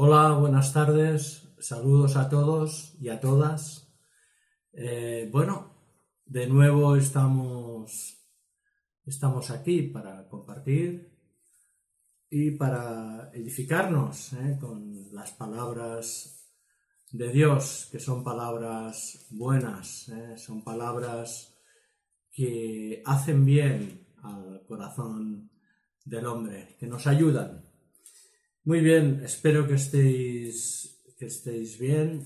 [0.00, 3.92] Hola, buenas tardes, saludos a todos y a todas.
[4.72, 5.74] Eh, bueno,
[6.24, 8.16] de nuevo estamos,
[9.04, 11.18] estamos aquí para compartir
[12.30, 16.48] y para edificarnos eh, con las palabras
[17.10, 21.56] de Dios, que son palabras buenas, eh, son palabras
[22.30, 25.50] que hacen bien al corazón
[26.04, 27.67] del hombre, que nos ayudan.
[28.68, 32.22] Muy bien, espero que estéis, que estéis bien.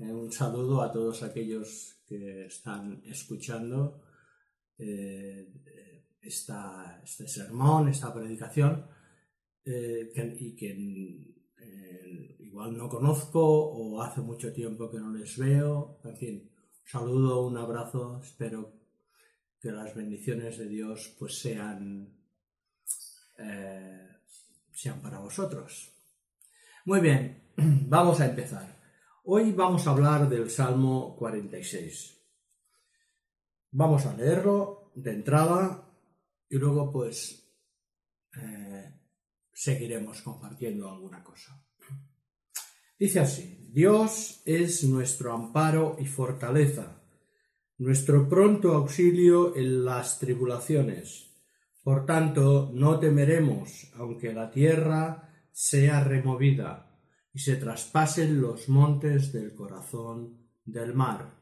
[0.00, 4.02] Eh, un saludo a todos aquellos que están escuchando
[4.76, 5.46] eh,
[6.20, 8.84] esta, este sermón, esta predicación,
[9.64, 10.10] eh,
[10.40, 10.70] y que
[12.40, 16.00] igual no conozco o hace mucho tiempo que no les veo.
[16.02, 18.72] En fin, un saludo, un abrazo, espero
[19.60, 22.18] que las bendiciones de Dios pues sean
[24.80, 25.92] sean para vosotros.
[26.86, 27.52] Muy bien,
[27.86, 28.80] vamos a empezar.
[29.24, 32.18] Hoy vamos a hablar del Salmo 46.
[33.72, 35.86] Vamos a leerlo de entrada
[36.48, 37.46] y luego pues
[38.34, 39.00] eh,
[39.52, 41.62] seguiremos compartiendo alguna cosa.
[42.98, 47.02] Dice así, Dios es nuestro amparo y fortaleza,
[47.76, 51.29] nuestro pronto auxilio en las tribulaciones
[51.82, 56.98] por tanto, no temeremos, aunque la tierra sea removida
[57.32, 61.38] y se traspasen los montes del corazón del mar,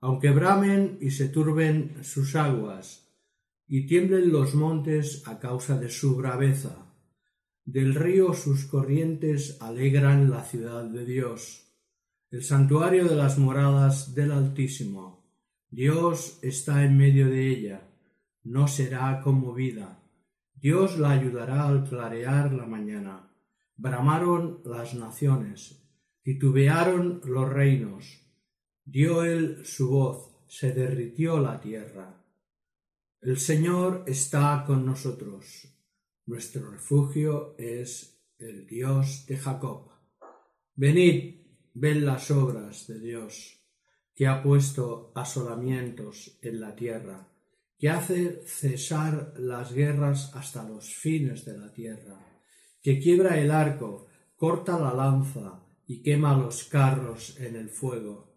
[0.00, 3.08] aunque bramen y se turben sus aguas,
[3.66, 6.92] y tiemblen los montes a causa de su braveza.
[7.64, 11.72] Del río sus corrientes alegran la ciudad de Dios,
[12.30, 15.24] el santuario de las moradas del Altísimo.
[15.70, 17.89] Dios está en medio de ella
[18.44, 20.02] no será conmovida.
[20.54, 23.30] Dios la ayudará al clarear la mañana.
[23.76, 25.82] Bramaron las naciones,
[26.22, 28.26] titubearon los reinos.
[28.84, 32.22] Dio él su voz, se derritió la tierra.
[33.20, 35.68] El Señor está con nosotros.
[36.26, 39.90] Nuestro refugio es el Dios de Jacob.
[40.74, 41.36] Venid,
[41.74, 43.62] ven las obras de Dios,
[44.14, 47.29] que ha puesto asolamientos en la tierra
[47.80, 52.20] que hace cesar las guerras hasta los fines de la tierra,
[52.82, 58.34] que quiebra el arco, corta la lanza y quema los carros en el fuego.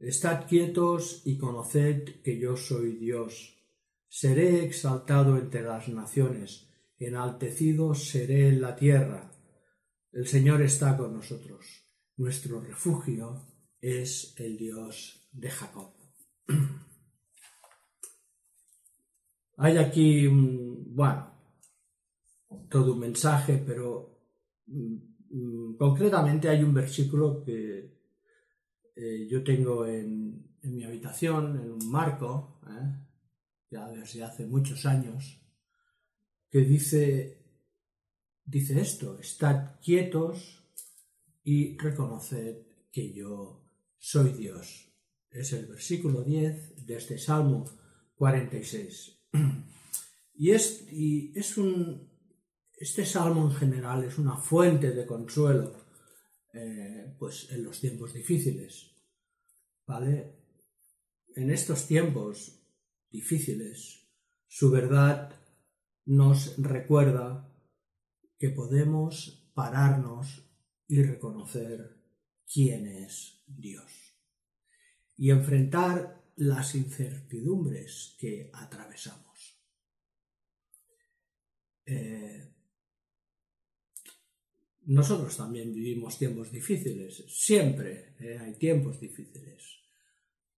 [0.00, 3.62] Estad quietos y conoced que yo soy Dios.
[4.08, 9.30] Seré exaltado entre las naciones, enaltecido seré en la tierra.
[10.10, 11.64] El Señor está con nosotros.
[12.16, 13.46] Nuestro refugio
[13.80, 15.92] es el Dios de Jacob.
[19.60, 21.32] Hay aquí, bueno,
[22.70, 24.20] todo un mensaje, pero
[24.66, 24.96] mm,
[25.30, 27.98] mm, concretamente hay un versículo que
[28.94, 33.06] eh, yo tengo en, mi habitación, en un marco, ¿eh?
[33.70, 35.40] ya desde hace muchos años,
[36.48, 37.42] que dice,
[38.44, 40.64] dice esto, estad quietos
[41.42, 43.64] y reconoced que yo
[43.98, 44.92] soy Dios.
[45.30, 47.64] Es el versículo 10 de este Salmo
[48.14, 49.17] 46.
[50.40, 50.86] Y es,
[51.34, 52.08] es un,
[52.76, 55.84] este salmo en general es una fuente de consuelo
[56.54, 58.94] eh, pues en los tiempos difíciles.
[59.84, 60.36] ¿Vale?
[61.34, 62.62] En estos tiempos
[63.10, 64.08] difíciles,
[64.46, 65.34] su verdad
[66.04, 67.52] nos recuerda
[68.38, 70.48] que podemos pararnos
[70.86, 72.00] y reconocer
[72.46, 74.08] quién es Dios
[75.16, 79.60] y enfrentar las incertidumbres que atravesamos.
[81.84, 82.54] Eh,
[84.86, 89.80] nosotros también vivimos tiempos difíciles, siempre eh, hay tiempos difíciles.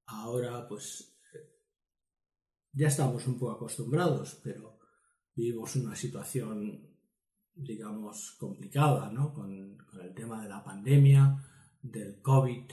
[0.06, 1.18] Ahora pues
[2.72, 4.78] ya estamos un poco acostumbrados, pero
[5.34, 6.94] vivimos una situación,
[7.54, 9.32] digamos, complicada, ¿no?
[9.32, 11.42] Con, con el tema de la pandemia,
[11.82, 12.70] del COVID,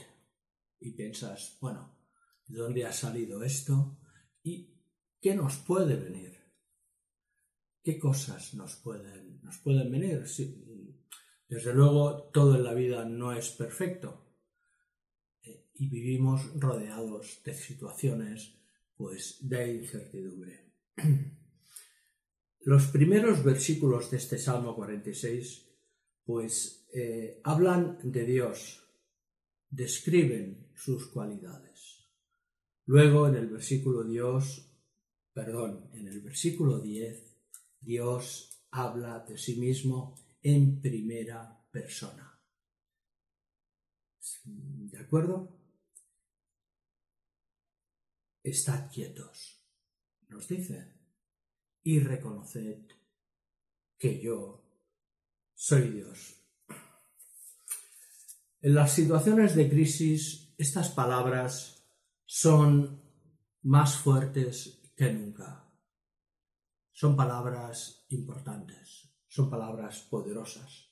[0.80, 1.97] y piensas, bueno,
[2.48, 3.98] de dónde ha salido esto
[4.42, 4.74] y
[5.20, 6.36] qué nos puede venir.
[7.82, 10.24] ¿Qué cosas nos pueden, nos pueden venir?
[11.48, 14.34] desde luego, todo en la vida no es perfecto
[15.42, 18.58] eh, y vivimos rodeados de situaciones
[18.96, 20.74] pues, de incertidumbre.
[22.60, 25.68] Los primeros versículos de este Salmo 46
[26.28, 28.82] pues eh, hablan de Dios,
[29.70, 31.67] describen sus cualidades.
[32.88, 34.66] Luego en el versículo Dios,
[35.34, 37.22] perdón, en el versículo 10,
[37.80, 42.40] Dios habla de sí mismo en primera persona.
[44.44, 45.54] ¿De acuerdo?
[48.42, 49.62] Estad quietos,
[50.28, 50.94] nos dice,
[51.82, 52.86] y reconoced
[53.98, 54.64] que yo
[55.54, 56.42] soy Dios.
[58.62, 61.77] En las situaciones de crisis, estas palabras
[62.30, 63.00] son
[63.62, 65.64] más fuertes que nunca.
[66.92, 70.90] Son palabras importantes, son palabras poderosas.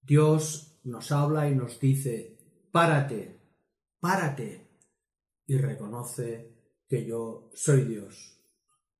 [0.00, 2.38] Dios nos habla y nos dice,
[2.70, 3.40] párate,
[3.98, 4.70] párate,
[5.46, 8.38] y reconoce que yo soy Dios.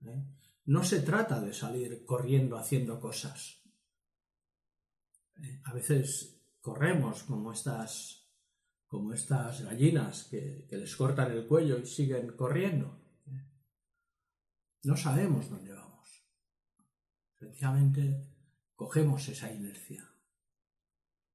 [0.04, 0.24] ¿eh?
[0.64, 3.62] No se trata de salir corriendo haciendo cosas.
[5.36, 5.60] ¿eh?
[5.64, 8.17] A veces corremos como estas,
[8.88, 12.98] como estas gallinas que, les cortan el cuello y siguen corriendo.
[14.82, 16.08] No sabemos dónde vamos.
[17.38, 18.26] Sencillamente
[18.74, 20.08] cogemos esa inercia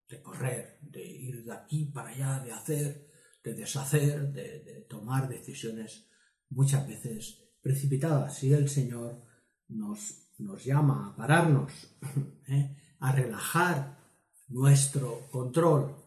[0.10, 3.08] de correr, de ir de aquí para allá, de hacer,
[3.44, 6.10] de deshacer, de, tomar decisiones
[6.50, 8.44] muchas veces precipitadas.
[8.44, 9.24] Y el Señor
[9.68, 11.72] nos, nos llama a pararnos,
[12.48, 12.76] ¿eh?
[13.00, 14.00] a relajar
[14.48, 16.03] nuestro control.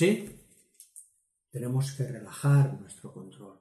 [0.00, 0.34] ¿Sí?
[1.50, 3.60] Tenemos que relajar nuestro control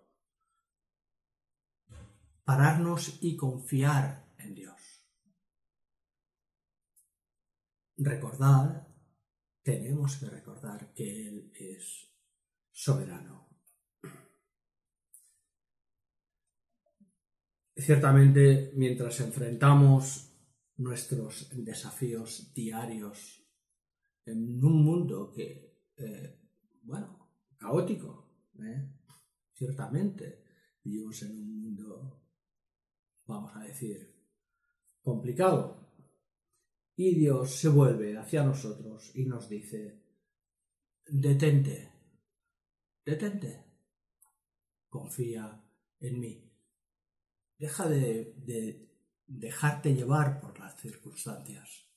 [2.46, 5.06] pararnos y confiar en Dios.
[7.98, 8.88] Recordar,
[9.62, 12.10] tenemos que recordar que Él es
[12.72, 13.50] soberano.
[17.76, 20.34] Ciertamente, mientras enfrentamos
[20.78, 23.46] nuestros desafíos diarios
[24.26, 25.69] en un mundo que,
[26.00, 26.40] eh,
[26.84, 28.90] bueno, caótico, ¿eh?
[29.54, 30.44] ciertamente,
[30.84, 32.20] vivimos en un mundo
[33.30, 34.12] vamos a decir,
[35.02, 35.88] complicado.
[36.96, 40.04] Y Dios se vuelve hacia nosotros y nos dice,
[41.06, 41.94] detente,
[43.06, 43.66] detente,
[44.90, 45.64] confía
[46.00, 46.52] en mí.
[47.58, 48.90] Deja de,
[49.28, 51.88] dejarte llevar por las circunstancias,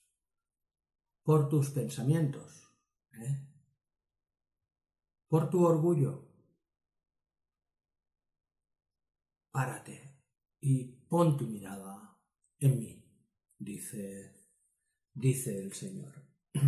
[1.24, 2.68] por tus pensamientos,
[3.14, 3.51] ¿eh?
[5.32, 6.28] Por tu orgullo.
[9.50, 10.20] Párate
[10.60, 12.18] y pon tu mirada
[12.58, 13.02] en mí,
[13.58, 14.36] dice,
[15.14, 16.12] dice el Señor.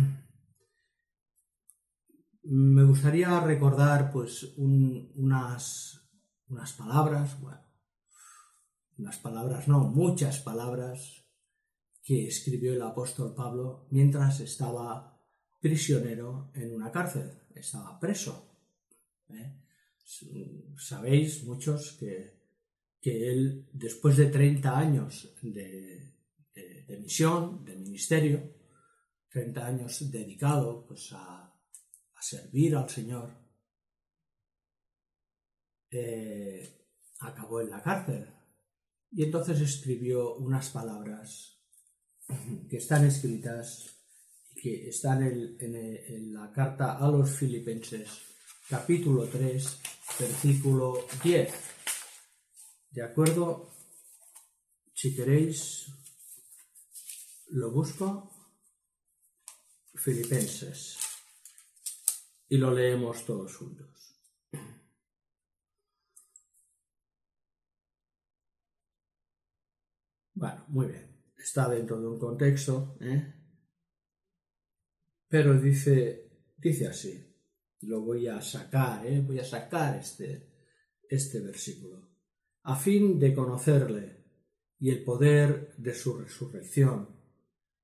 [2.41, 6.01] Me gustaría recordar pues unas,
[6.47, 7.61] unas palabras, bueno,
[8.97, 11.23] unas palabras no, muchas palabras
[12.01, 15.21] que escribió el apóstol Pablo mientras estaba
[15.61, 18.54] prisionero en una cárcel, estaba preso.
[19.29, 19.61] ¿Eh?
[20.77, 22.35] Sabéis muchos que
[23.05, 26.11] él, después de 30 años de,
[26.99, 28.55] misión, de ministerio,
[29.29, 31.53] 30 años dedicado pues, a,
[32.19, 33.29] servir al Señor,
[35.91, 36.87] eh,
[37.19, 38.27] acabó en la cárcel.
[39.11, 41.61] Y entonces escribió unas palabras
[42.67, 43.85] que están escritas
[44.55, 48.34] y que están en la carta a los filipenses,
[48.69, 49.79] capítulo 3,
[50.19, 51.75] versículo 10
[52.95, 53.73] ¿De acuerdo?
[54.93, 55.87] Si queréis,
[57.49, 58.31] lo busco.
[59.93, 60.97] Filipenses.
[62.47, 64.17] Y lo leemos todos juntos.
[70.33, 71.33] Bueno, muy bien.
[71.37, 73.33] Está dentro de un contexto, ¿eh?
[75.27, 77.34] Pero dice, dice así.
[77.85, 79.21] Lo voy a sacar, ¿eh?
[79.21, 80.49] Voy a sacar este,
[81.09, 82.15] este versículo
[82.65, 84.25] a fin de conocerle
[84.79, 87.09] y el poder de su resurrección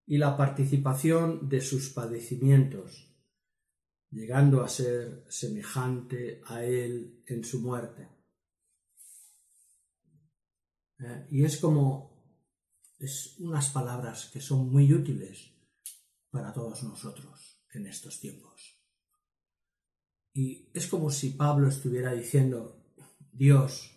[0.07, 3.15] y la participación de sus padecimientos,
[4.09, 8.09] llegando a ser semejante a él en su muerte.
[10.99, 12.11] Eh, y es como
[12.97, 15.51] es unas palabras que son muy útiles
[16.31, 18.80] para todos nosotros en estos tiempos.
[20.33, 22.83] Y es como si Pablo estuviera diciendo,
[23.31, 23.91] Dios,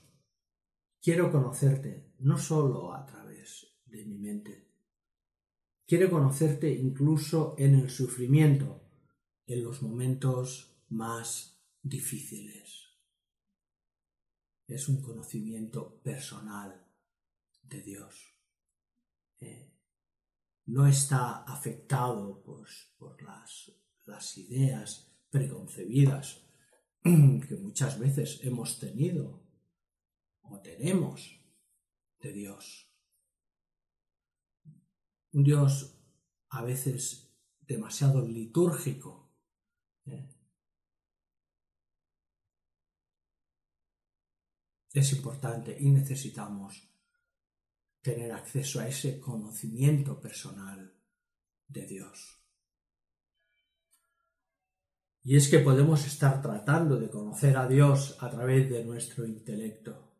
[1.04, 4.70] Quiero conocerte no solo a través de mi mente.
[5.86, 8.88] Quiero conocerte incluso en el sufrimiento,
[9.46, 12.88] en los momentos más difíciles.
[14.66, 16.86] Es un conocimiento personal
[17.60, 18.38] de Dios.
[19.40, 19.74] Eh,
[20.64, 23.70] no está afectado pues, por las,
[24.06, 26.46] las ideas preconcebidas
[27.02, 29.42] que muchas veces hemos tenido
[30.42, 31.40] o tenemos
[32.20, 32.88] de Dios.
[35.32, 35.98] Un Dios
[36.50, 39.34] a veces demasiado litúrgico.
[40.06, 40.24] ¿eh?
[44.92, 46.88] Es importante y necesitamos
[48.02, 50.94] tener acceso a ese conocimiento personal
[51.66, 52.43] de Dios.
[55.26, 60.12] Y es que podemos estar tratando de conocer a Dios a través de nuestro intelecto.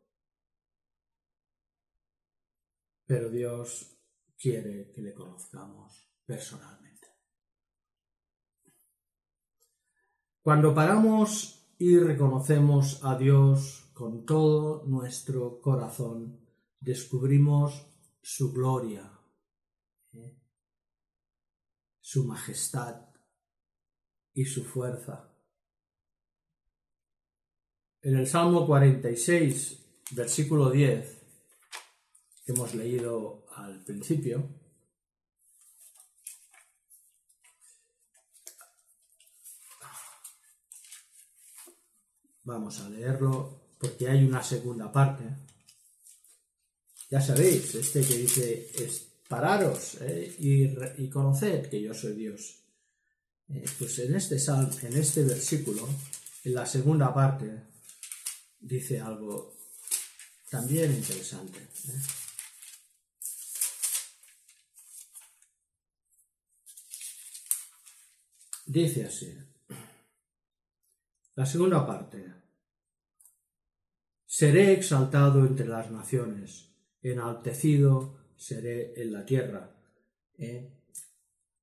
[3.04, 3.99] Pero Dios
[4.38, 7.08] quiere que le conozcamos personalmente.
[10.40, 16.40] Cuando paramos y reconocemos a Dios con todo nuestro corazón,
[16.80, 19.20] descubrimos su gloria,
[20.12, 20.40] ¿eh?
[22.00, 23.13] su majestad
[24.34, 25.30] y su fuerza.
[28.02, 29.78] En el Salmo 46,
[30.10, 31.22] versículo 10,
[32.44, 34.46] que hemos leído al principio,
[42.42, 45.24] vamos a leerlo porque hay una segunda parte.
[47.10, 48.68] Ya sabéis, este que dice,
[49.28, 52.63] pararos eh, y, y conoced que yo soy Dios.
[53.48, 55.88] Eh, pues en este salmo, en este versículo,
[56.44, 57.62] en la segunda parte,
[58.58, 59.54] dice algo
[60.50, 61.58] también interesante.
[61.58, 62.00] ¿eh?
[68.66, 69.36] Dice así,
[71.34, 72.24] la segunda parte,
[74.24, 76.70] seré exaltado entre las naciones,
[77.02, 79.70] enaltecido seré en la tierra.
[80.38, 80.70] ¿eh?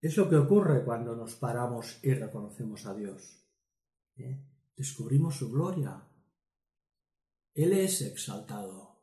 [0.01, 3.45] Es lo que ocurre cuando nos paramos y reconocemos a Dios.
[4.17, 4.43] ¿eh?
[4.75, 6.03] Descubrimos su gloria.
[7.53, 8.99] Él es exaltado.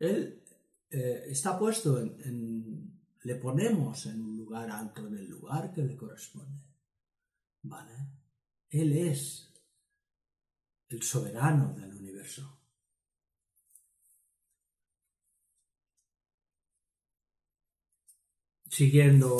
[0.00, 0.42] Él
[0.90, 2.92] eh, está puesto en,
[3.22, 6.60] Le ponemos en un lugar alto, en el lugar que le corresponde.
[7.62, 7.94] ¿Vale?
[8.70, 9.54] Él es
[10.88, 12.58] el soberano del universo.
[18.68, 19.36] Siguiendo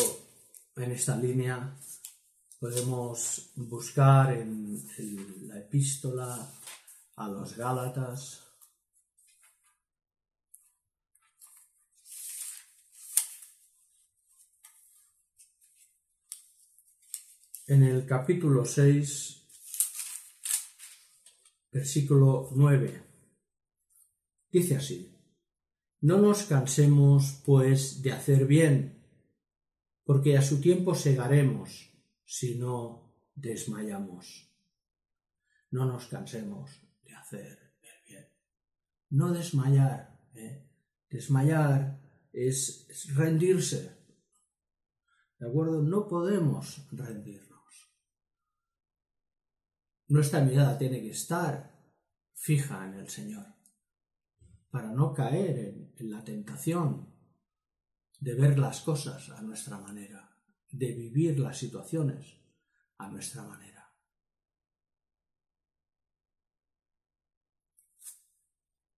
[0.79, 1.77] en esta línea
[2.61, 4.79] podemos buscar en,
[5.49, 6.53] la epístola
[7.17, 8.45] a los Gálatas.
[17.67, 19.43] En el capítulo 6,
[21.71, 23.03] versículo 9,
[24.51, 25.15] dice así,
[26.01, 28.98] no nos cansemos pues de hacer bien
[30.09, 31.93] porque a su tiempo segaremos
[32.25, 34.51] si no desmayamos.
[35.71, 38.27] No nos cansemos de hacer el bien.
[39.11, 40.19] No desmayar.
[40.33, 40.67] ¿eh?
[41.11, 42.01] Desmayar
[42.33, 43.99] es, rendirse.
[45.39, 45.83] ¿De acuerdo?
[45.83, 47.93] No podemos rendirnos.
[50.07, 51.79] Nuestra mirada tiene que estar
[52.33, 53.45] fija en el Señor
[54.71, 57.18] para no caer en la tentación
[58.19, 60.37] de ver las cosas a nuestra manera,
[60.71, 62.37] de vivir las situaciones
[62.99, 63.69] a nuestra manera.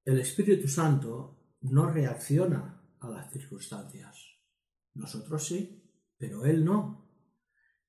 [0.05, 4.17] El Espíritu Santo no reacciona a las circunstancias.
[4.95, 5.85] Nosotros sí,
[6.17, 7.09] pero Él no.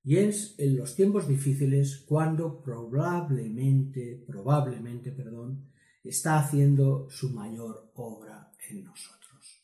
[0.03, 5.71] Y es en los tiempos difíciles cuando probablemente, probablemente, perdón,
[6.03, 9.63] está haciendo su mayor obra en nosotros.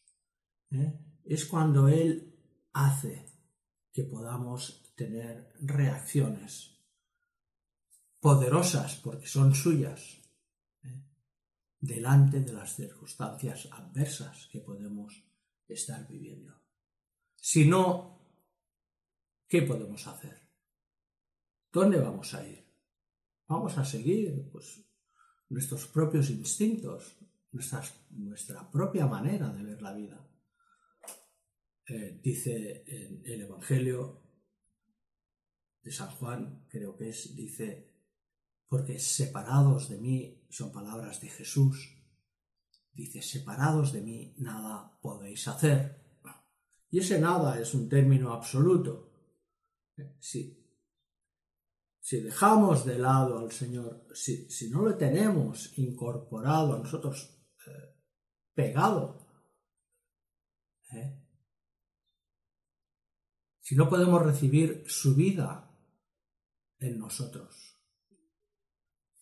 [0.71, 0.99] ¿Eh?
[1.29, 2.35] Es cuando Él
[2.73, 3.25] hace
[3.91, 6.77] que podamos tener reacciones
[8.19, 10.19] poderosas, porque son suyas,
[10.83, 11.03] ¿eh?
[11.79, 15.23] delante de las circunstancias adversas que podemos
[15.67, 16.59] estar viviendo.
[17.35, 18.19] Si no,
[19.47, 20.47] ¿qué podemos hacer?
[21.71, 22.65] ¿Dónde vamos a ir?
[23.47, 24.83] Vamos a seguir pues,
[25.49, 27.17] nuestros propios instintos,
[27.51, 30.27] nuestra propia manera de ver la vida.
[31.89, 34.21] Eh, dice en el Evangelio
[35.81, 37.93] de San Juan, creo que es, dice,
[38.67, 41.95] porque separados de mí, son palabras de Jesús,
[42.91, 46.05] dice, separados de mí nada podéis hacer.
[46.89, 49.09] Y ese nada es un término absoluto.
[50.19, 50.61] Si,
[52.01, 57.33] si dejamos de lado al Señor, si, si no le tenemos incorporado a nosotros,
[57.65, 57.95] eh,
[58.53, 59.25] pegado,
[60.91, 61.26] ¿eh?
[63.67, 65.69] Si no podemos recibir su vida
[66.79, 67.77] en nosotros?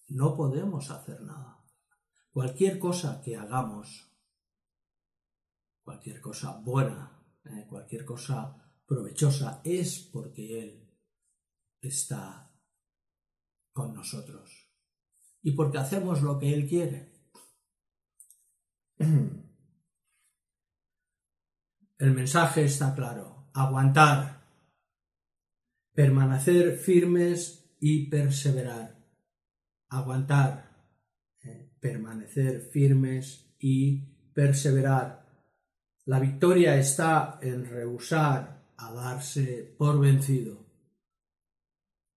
[0.10, 1.66] No podemos hacer nada.
[2.30, 4.08] Cualquier cosa que hagamos,
[5.82, 10.96] cualquier cosa buena, eh, cualquier cosa provechosa es porque Él
[11.82, 12.56] está
[13.74, 14.52] con nosotros
[15.42, 17.32] y porque hacemos lo que Él quiere.
[21.98, 24.42] El mensaje está claro, aguantar,
[25.94, 28.96] permanecer firmes y perseverar.
[29.90, 30.72] Aguantar,
[31.42, 34.00] eh, permanecer firmes y
[34.34, 35.26] perseverar.
[36.06, 40.66] La victoria está en rehusar a darse por vencido.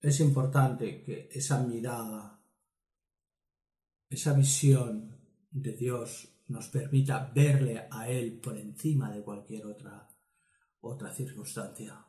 [0.00, 2.42] Es importante que esa mirada,
[4.10, 5.16] esa visión
[5.50, 10.08] de Dios nos permita verle a Él por encima de cualquier otra,
[10.80, 12.06] otra circunstancia.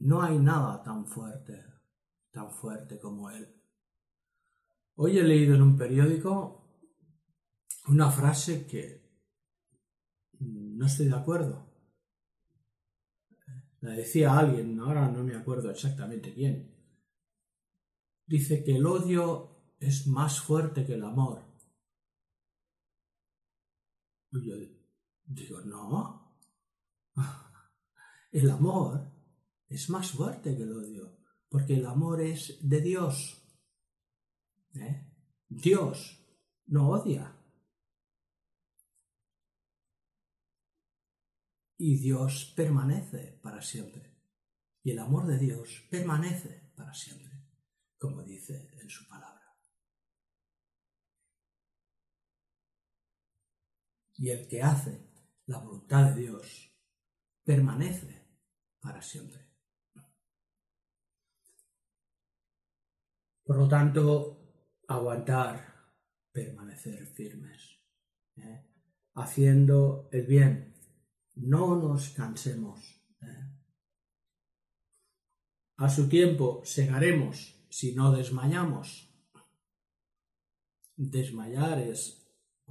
[0.00, 1.64] No hay nada tan fuerte,
[2.30, 3.62] tan fuerte como Él.
[4.96, 6.62] Hoy he leído en un periódico
[7.88, 9.02] una frase que
[10.40, 11.70] no estoy de acuerdo.
[13.80, 16.72] La decía alguien, ahora no me acuerdo exactamente quién.
[18.26, 21.44] Dice que el odio es más fuerte que el amor.
[24.30, 24.81] Y yo
[25.34, 26.38] digo, no.
[28.32, 29.10] El amor
[29.68, 33.42] es más fuerte que el odio, porque el amor es de Dios.
[34.74, 35.06] ¿Eh?
[35.48, 36.18] Dios
[36.66, 37.36] no odia.
[41.76, 44.16] Y Dios permanece para siempre.
[44.82, 47.50] Y el amor de Dios permanece para siempre,
[47.98, 49.32] como dice en su palabra.
[54.22, 55.11] y el que hace
[55.46, 56.72] la voluntad de Dios
[57.44, 58.22] permanece
[58.80, 59.40] para siempre.
[63.44, 64.38] Por lo tanto,
[64.88, 65.74] aguantar,
[66.30, 67.78] permanecer firmes,
[68.36, 68.64] ¿eh?
[69.14, 70.74] haciendo el bien,
[71.34, 73.02] no nos cansemos.
[73.20, 73.52] ¿eh?
[75.78, 79.08] A su tiempo segaremos si no desmayamos.
[80.96, 82.21] Desmayar es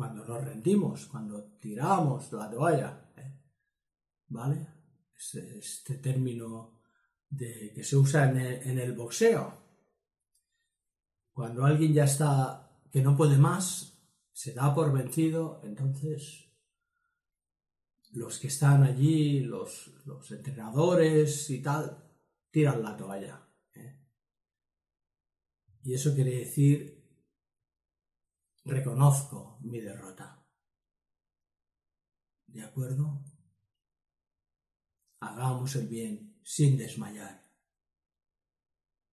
[0.02, 3.40] cuando nos rendimos, cuando tiramos la toalla, ¿eh?
[4.30, 4.68] ¿vale?
[5.16, 6.80] Este, este, término
[7.30, 9.54] de, que se usa en el, boxeo.
[11.32, 13.96] Cuando alguien ya está, que no puede más,
[14.32, 16.52] se da por vencido, entonces
[18.14, 22.12] los que están allí, los, los entrenadores y tal,
[22.50, 23.48] tiran la toalla.
[23.76, 24.00] ¿eh?
[25.84, 27.01] Y eso quiere decir
[28.66, 30.46] reconozco mi derrota.
[32.48, 33.24] ¿De acuerdo?
[35.22, 37.48] Hagamos el bien sin desmayar.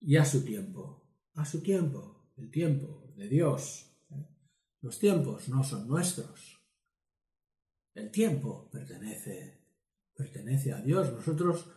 [0.00, 3.90] Y a su tiempo, a su tiempo, el tiempo de Dios.
[4.10, 4.26] ¿eh?
[4.80, 6.60] Los tiempos no son nuestros.
[7.94, 9.60] El tiempo pertenece,
[10.14, 11.12] pertenece a Dios.
[11.12, 11.68] Nosotros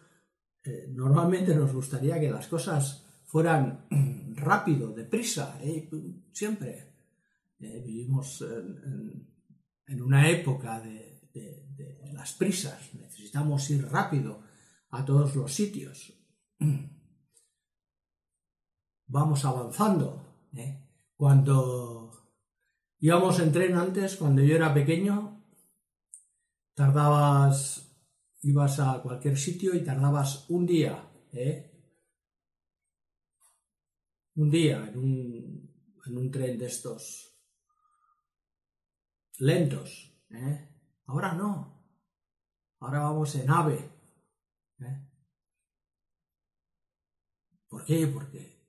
[0.63, 3.87] eh, normalmente nos gustaría que las cosas fueran
[4.35, 5.89] rápido, deprisa, ¿eh?
[6.31, 6.90] siempre.
[7.61, 11.11] Eh, vivimos en, una época de,
[12.13, 14.41] las prisas, necesitamos ir rápido
[14.89, 16.13] a todos los sitios.
[19.07, 20.49] Vamos avanzando.
[20.55, 20.83] ¿eh?
[21.15, 22.35] Cuando
[22.99, 25.45] íbamos en tren antes, cuando yo era pequeño,
[26.73, 27.95] tardabas,
[28.41, 31.71] ibas a cualquier sitio y tardabas un día, ¿eh?
[34.35, 35.71] un día en un,
[36.05, 37.30] en un tren de estos
[39.41, 40.13] lentos.
[40.29, 40.67] ¿eh?
[41.07, 41.83] Ahora no.
[42.79, 43.89] Ahora vamos en ave.
[44.79, 45.07] ¿eh?
[47.67, 48.07] ¿Por qué?
[48.07, 48.67] Porque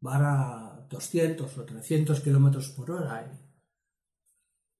[0.00, 3.30] van a 200 o 300 kilómetros por hora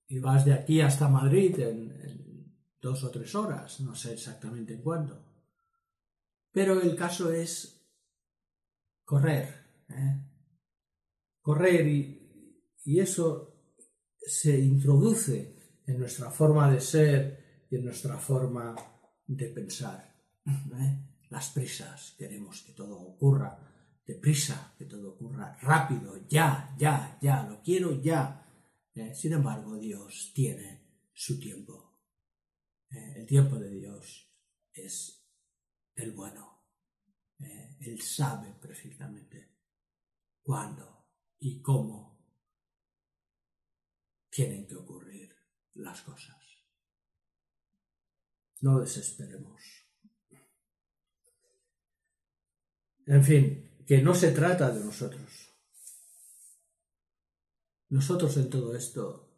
[0.07, 4.81] y, vas de aquí hasta Madrid en, dos o tres horas, no sé exactamente en
[4.81, 5.21] cuánto.
[6.51, 7.85] Pero el caso es
[9.03, 9.83] correr.
[9.89, 10.21] ¿eh?
[11.41, 13.48] Correr y eso
[14.27, 15.55] se introduce
[15.85, 18.75] en nuestra forma de ser y en nuestra forma
[19.25, 20.15] de pensar.
[20.45, 21.05] ¿eh?
[21.29, 23.57] Las prisas, queremos que todo ocurra
[24.05, 28.43] deprisa, que todo ocurra rápido, ya, ya, ya, lo quiero ya.
[28.95, 29.13] ¿eh?
[29.13, 32.01] Sin embargo, Dios tiene su tiempo.
[32.89, 33.13] ¿eh?
[33.17, 34.27] El tiempo de Dios
[34.73, 35.23] es
[35.95, 36.47] el bueno.
[37.79, 39.55] Él sabe perfectamente
[40.41, 41.07] cuándo
[41.39, 42.18] y cómo
[44.29, 45.35] tienen que ocurrir
[45.73, 46.37] las cosas.
[48.61, 49.61] No desesperemos.
[53.05, 55.49] En fin, que no se trata de nosotros.
[57.89, 59.29] Nosotros en todo esto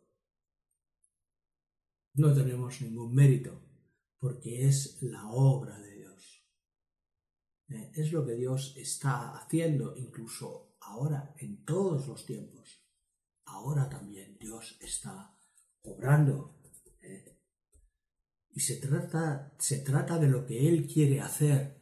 [2.15, 3.61] no tenemos ningún mérito,
[4.19, 6.45] porque es la obra de Dios.
[7.69, 12.83] Eh, es lo que Dios está haciendo incluso ahora, en todos los tiempos.
[13.45, 14.00] Ahora también
[14.79, 15.35] Está
[15.83, 16.61] obrando.
[17.01, 17.39] Eh,
[18.51, 21.81] y se trata, se trata de lo que Él quiere hacer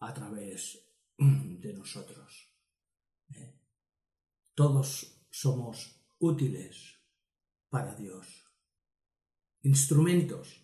[0.00, 0.78] a través
[1.18, 2.52] de nosotros.
[3.30, 3.60] Eh,
[4.54, 7.00] todos somos útiles
[7.68, 8.26] para Dios,
[9.62, 10.62] instrumentos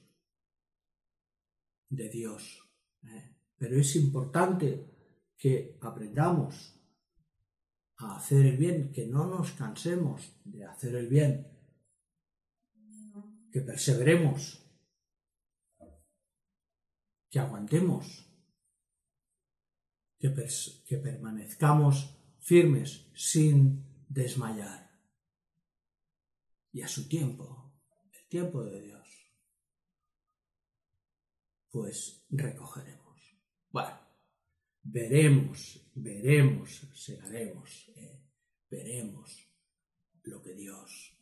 [1.88, 2.68] de Dios.
[3.02, 3.36] ¿eh?
[3.56, 6.77] Pero es importante que aprendamos
[7.98, 11.46] a hacer el bien, que no nos cansemos de hacer el bien,
[13.52, 14.64] que perseveremos,
[17.30, 18.26] que aguantemos,
[20.18, 20.32] que,
[20.86, 24.88] que permanezcamos firmes sin desmayar.
[26.72, 27.72] Y a su tiempo,
[28.12, 28.98] el tiempo de Dios
[31.70, 33.36] pues recogeremos.
[33.70, 33.98] Bueno,
[34.82, 38.20] veremos, veremos, segaremos, eh,
[38.70, 39.48] veremos
[40.24, 41.16] lo que Dios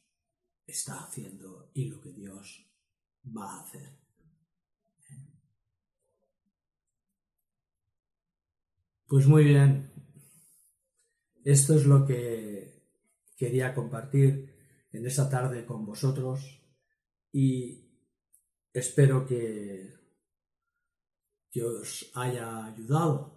[0.67, 2.67] está haciendo y lo que Dios
[3.37, 3.99] va a hacer.
[9.09, 9.93] Pues muy bien,
[11.45, 12.83] esto es lo que
[13.37, 14.53] quería compartir
[14.91, 16.61] en esta tarde con vosotros
[17.31, 17.85] y
[18.73, 19.97] espero que
[21.57, 23.36] que os haya ayudado.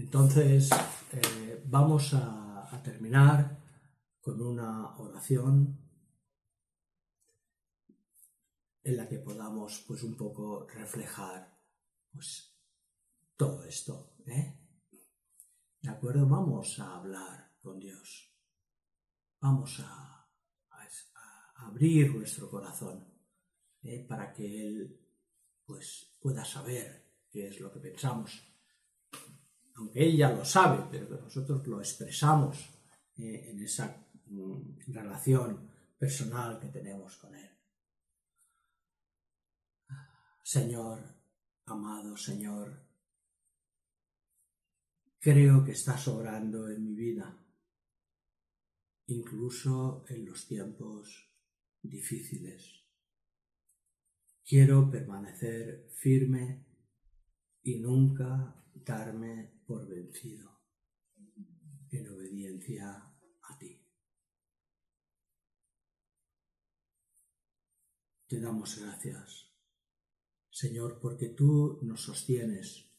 [0.00, 0.70] Entonces,
[1.12, 3.58] eh, vamos a, terminar
[4.22, 5.78] con una oración
[8.82, 11.54] en la que podamos, pues, un poco reflejar,
[12.10, 12.56] pues,
[13.36, 14.14] todo esto.
[14.26, 14.58] ¿eh?
[15.82, 16.26] ¿De acuerdo?
[16.26, 18.34] Vamos a hablar con Dios.
[19.40, 20.26] Vamos a,
[20.70, 23.06] a abrir nuestro corazón
[23.82, 24.06] ¿eh?
[24.08, 24.98] para que Él
[25.66, 28.49] pues pueda saber qué es lo que pensamos.
[29.80, 32.68] Aunque él ya lo sabe, pero que nosotros lo expresamos
[33.16, 37.50] eh, en esa mm, relación personal que tenemos con él.
[40.42, 40.98] Señor,
[41.64, 42.78] amado Señor,
[45.18, 47.42] creo que estás obrando en mi vida,
[49.06, 51.26] incluso en los tiempos
[51.80, 52.84] difíciles.
[54.44, 56.66] Quiero permanecer firme
[57.62, 60.50] y nunca darme por vencido
[61.92, 62.90] en obediencia
[63.42, 63.80] a ti.
[68.26, 69.54] Te damos gracias,
[70.50, 72.90] Señor, porque tú nos sostienes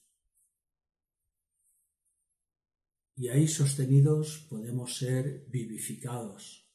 [3.17, 6.71] y ahí sostenidos podemos ser vivificados,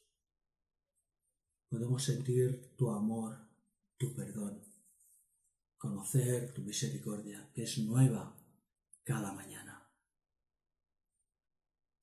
[1.71, 3.49] podemos sentir tu amor,
[3.97, 4.63] tu perdón
[5.79, 8.37] conocer tu misericordia, que es nueva
[9.05, 9.66] cada mañana.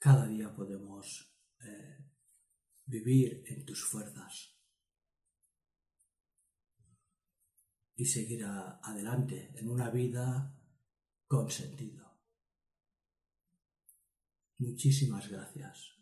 [0.03, 1.97] Cada día podemos eh,
[2.87, 4.53] vivir en tus fuerzas
[7.95, 10.59] y seguir adelante en una vida
[11.25, 12.19] con sentido.
[14.57, 15.97] Muchísimas gracias,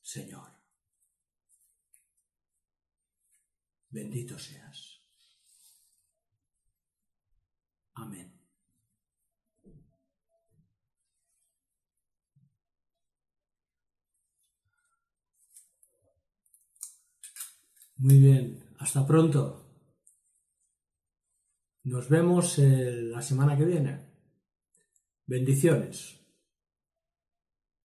[0.00, 0.52] Señor.
[3.90, 5.02] Bendito seas.
[7.94, 8.33] Amén.
[17.96, 19.64] Muy bien, hasta pronto.
[21.84, 24.00] Nos vemos la semana que viene.
[25.26, 26.23] Bendiciones.